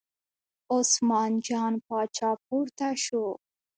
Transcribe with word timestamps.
عثمان 0.73 1.31
جان 1.47 1.73
پاچا 1.87 2.31
پورته 2.45 2.89
شو. 3.03 3.25